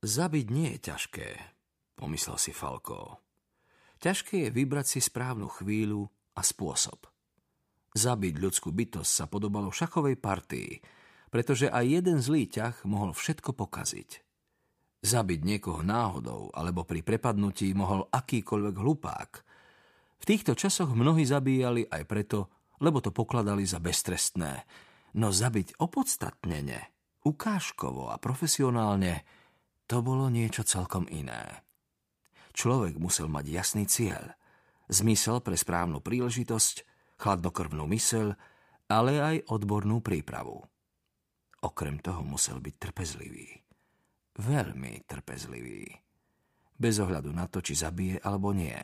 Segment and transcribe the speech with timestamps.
[0.00, 1.28] Zabiť nie je ťažké,
[2.00, 3.20] pomyslel si Falko.
[4.00, 7.04] Ťažké je vybrať si správnu chvíľu a spôsob.
[7.92, 10.80] Zabiť ľudskú bytosť sa podobalo šachovej partii,
[11.28, 14.24] pretože aj jeden zlý ťah mohol všetko pokaziť.
[15.04, 19.30] Zabiť niekoho náhodou alebo pri prepadnutí mohol akýkoľvek hlupák.
[20.16, 22.48] V týchto časoch mnohí zabíjali aj preto,
[22.80, 24.64] lebo to pokladali za beztrestné.
[25.20, 26.88] No zabiť opodstatnene,
[27.28, 29.39] ukážkovo a profesionálne,
[29.90, 31.66] to bolo niečo celkom iné.
[32.54, 34.38] Človek musel mať jasný cieľ,
[34.86, 36.86] zmysel pre správnu príležitosť,
[37.18, 38.38] chladnokrvnú mysel,
[38.86, 40.62] ale aj odbornú prípravu.
[41.66, 43.50] Okrem toho musel byť trpezlivý.
[44.38, 45.90] Veľmi trpezlivý.
[46.78, 48.78] Bez ohľadu na to, či zabije alebo nie.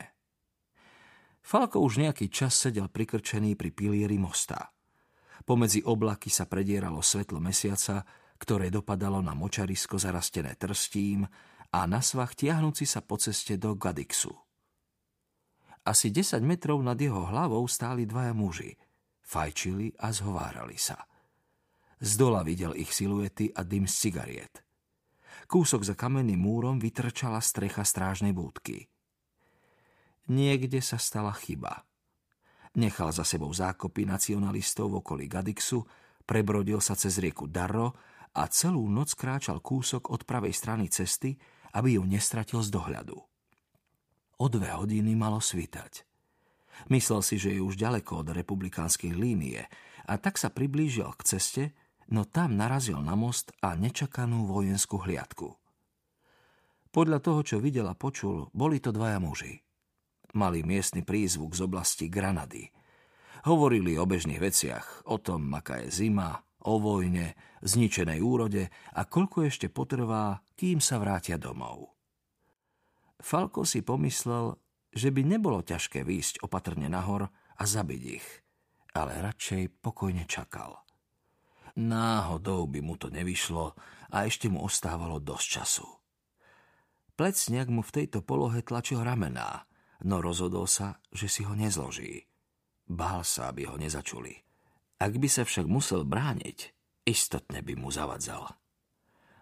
[1.39, 4.75] Falko už nejaký čas sedel prikrčený pri pilieri mosta.
[5.47, 8.03] Pomedzi oblaky sa predieralo svetlo mesiaca,
[8.37, 11.25] ktoré dopadalo na močarisko zarastené trstím
[11.73, 14.31] a na svach tiahnúci sa po ceste do Gadixu.
[15.87, 18.75] Asi 10 metrov nad jeho hlavou stáli dvaja muži.
[19.23, 20.99] Fajčili a zhovárali sa.
[21.97, 24.63] Z dola videl ich siluety a dym z cigariet.
[25.47, 28.91] Kúsok za kamenným múrom vytrčala strecha strážnej búdky.
[30.27, 31.87] Niekde sa stala chyba.
[32.75, 35.87] Nechal za sebou zákopy nacionalistov v okolí Gadixu,
[36.27, 37.95] prebrodil sa cez rieku Darro
[38.33, 41.37] a celú noc kráčal kúsok od pravej strany cesty,
[41.77, 43.17] aby ju nestratil z dohľadu.
[44.37, 46.05] O dve hodiny malo svítať.
[46.93, 49.65] Myslel si, že je už ďaleko od republikánskej línie
[50.05, 51.63] a tak sa priblížil k ceste,
[52.13, 55.57] no tam narazil na most a nečakanú vojenskú hliadku.
[56.93, 59.59] Podľa toho, čo videl a počul, boli to dvaja muži.
[60.37, 62.69] Mali miestny prízvuk z oblasti Granady.
[63.49, 69.47] Hovorili o bežných veciach, o tom, aká je zima, o vojne, zničenej úrode a koľko
[69.47, 71.95] ešte potrvá, kým sa vrátia domov.
[73.23, 74.59] Falko si pomyslel,
[74.91, 78.27] že by nebolo ťažké výjsť opatrne nahor a zabiť ich,
[78.93, 80.83] ale radšej pokojne čakal.
[81.77, 83.77] Náhodou by mu to nevyšlo
[84.13, 85.87] a ešte mu ostávalo dosť času.
[87.17, 89.65] Plecniak mu v tejto polohe tlačil ramená,
[90.05, 92.29] no rozhodol sa, že si ho nezloží.
[92.85, 94.46] Bál sa, aby ho nezačuli.
[94.97, 96.73] Ak by sa však musel brániť,
[97.05, 98.49] istotne by mu zavadzal.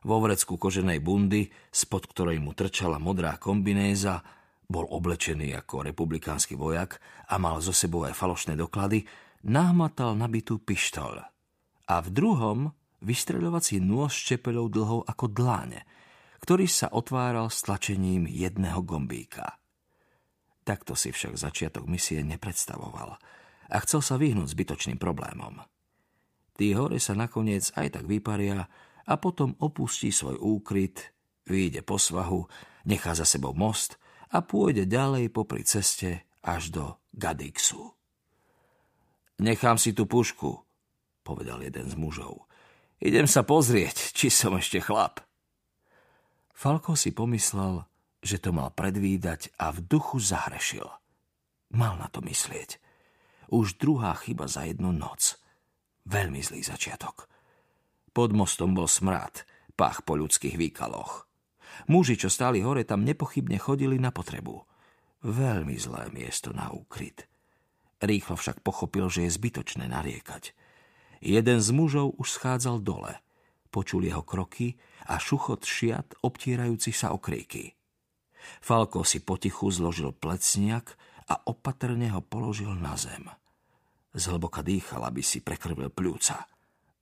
[0.06, 4.22] Vo vrecku koženej bundy, spod ktorej mu trčala modrá kombinéza,
[4.68, 7.00] bol oblečený ako republikánsky vojak
[7.32, 9.08] a mal zo sebou aj falošné doklady,
[9.48, 11.24] nahmatal nabitú pištol.
[11.88, 12.60] A v druhom
[13.00, 15.88] vystreľovací nôž s čepelou dlhou ako dláne,
[16.44, 19.58] ktorý sa otváral stlačením jedného gombíka.
[20.68, 23.16] Takto si však začiatok misie nepredstavoval–
[23.70, 25.62] a chcel sa vyhnúť zbytočným problémom.
[26.56, 28.64] Tí hore sa nakoniec aj tak vyparia
[29.06, 31.12] a potom opustí svoj úkryt,
[31.46, 32.48] vyjde po svahu,
[32.88, 34.00] nechá za sebou most
[34.32, 37.94] a pôjde ďalej popri ceste až do Gadixu.
[39.44, 40.64] Nechám si tú pušku,
[41.28, 42.48] povedal jeden z mužov.
[43.04, 45.20] Idem sa pozrieť, či som ešte chlap.
[46.56, 47.84] Falko si pomyslel,
[48.24, 50.88] že to mal predvídať a v duchu zahrešil.
[51.76, 52.80] Mal na to myslieť.
[53.50, 55.38] Už druhá chyba za jednu noc.
[56.06, 57.30] Veľmi zlý začiatok.
[58.16, 59.44] Pod mostom bol smrad,
[59.76, 61.28] pach po ľudských výkaloch.
[61.92, 64.64] Muži, čo stáli hore, tam nepochybne chodili na potrebu.
[65.26, 67.28] Veľmi zlé miesto na úkryt.
[68.00, 70.54] Rýchlo však pochopil, že je zbytočné nariekať.
[71.26, 73.18] Jeden z mužov už schádzal dole.
[73.74, 74.78] Počul jeho kroky
[75.10, 77.76] a šuchot šiat obtierajúcich sa okríky.
[78.62, 80.96] Falko si potichu zložil plecniak
[81.26, 83.26] a opatrne ho položil na zem.
[84.16, 86.48] Zhlboka dýchal, aby si prekrvil pľúca.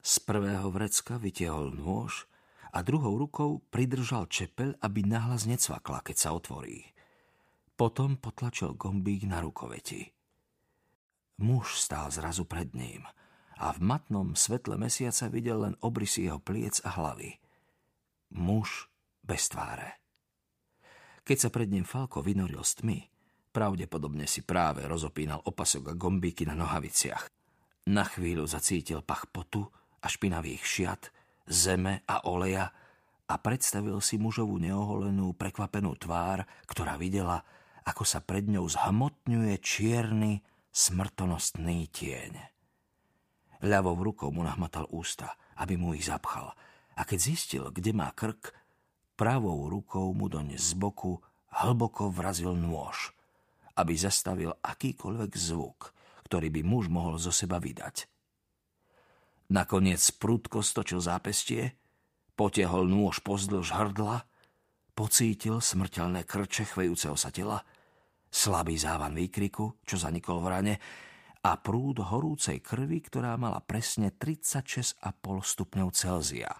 [0.04, 2.26] Z prvého vrecka vytiahol nôž
[2.74, 6.82] a druhou rukou pridržal čepel, aby nahlas necvakla, keď sa otvorí.
[7.78, 10.10] Potom potlačil gombík na rukoveti.
[11.42, 13.06] Muž stál zrazu pred ním
[13.62, 17.38] a v matnom svetle mesiaca videl len obrysy jeho pliec a hlavy.
[18.34, 18.90] Muž
[19.22, 20.02] bez tváre.
[21.24, 23.13] Keď sa pred ním Falko vynoril z tmy,
[23.54, 27.30] Pravdepodobne si práve rozopínal opasok a gombíky na nohaviciach.
[27.94, 29.70] Na chvíľu zacítil pach potu
[30.02, 31.14] a špinavých šiat,
[31.46, 32.74] zeme a oleja
[33.30, 37.46] a predstavil si mužovú neoholenú, prekvapenú tvár, ktorá videla,
[37.86, 40.42] ako sa pred ňou zhmotňuje čierny,
[40.74, 42.34] smrtonostný tieň.
[43.62, 46.58] Ľavou rukou mu nahmatal ústa, aby mu ich zapchal,
[46.98, 48.50] a keď zistil, kde má krk,
[49.14, 51.22] pravou rukou mu doň z boku
[51.54, 53.13] hlboko vrazil nôž–
[53.78, 55.94] aby zastavil akýkoľvek zvuk,
[56.30, 58.10] ktorý by muž mohol zo seba vydať.
[59.54, 61.78] Nakoniec prudko stočil zápestie,
[62.34, 64.26] potiahol nôž pozdĺž hrdla
[64.94, 67.66] Pocítil smrteľné krče chvejúceho sa tela,
[68.30, 70.76] slabý závan výkriku, čo zanikol v rane,
[71.44, 75.02] a prúd horúcej krvi, ktorá mala presne 36,5
[75.42, 76.54] stupňov Celzia,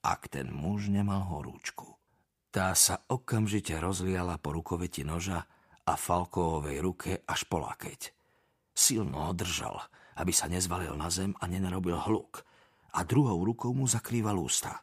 [0.00, 2.00] ak ten muž nemal horúčku.
[2.48, 5.44] Tá sa okamžite rozliala po rukoveti noža
[5.86, 8.10] a Falkovej ruke až po lakeť.
[8.76, 9.78] Silno ho držal,
[10.18, 12.42] aby sa nezvalil na zem a nenarobil hluk
[12.92, 14.82] a druhou rukou mu zakrýval ústa.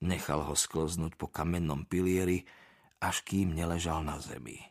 [0.00, 2.46] Nechal ho sklznúť po kamennom pilieri,
[3.02, 4.62] až kým neležal na zemi.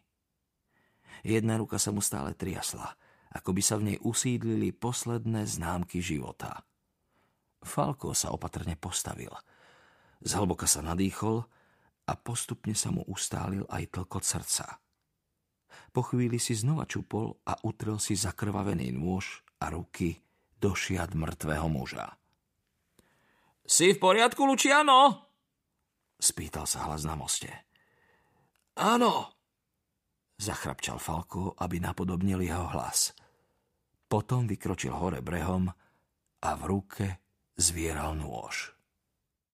[1.26, 2.94] Jedna ruka sa mu stále triasla–
[3.36, 6.64] ako by sa v nej usídlili posledné známky života.
[7.60, 9.36] Falko sa opatrne postavil.
[10.24, 11.44] Zhlboka sa nadýchol
[12.08, 14.80] a postupne sa mu ustálil aj tlkot srdca.
[15.96, 20.20] Po chvíli si znova čupol a utrel si zakrvavený nôž a ruky
[20.60, 22.16] do šiat mŕtvého muža.
[23.66, 25.26] Si v poriadku, Luciano?
[26.22, 27.50] Spýtal sa hlas na moste.
[28.78, 29.32] Áno,
[30.38, 33.16] zachrapčal Falko, aby napodobnil jeho hlas.
[34.06, 35.72] Potom vykročil hore brehom
[36.46, 37.06] a v ruke
[37.58, 38.75] zvieral nôž.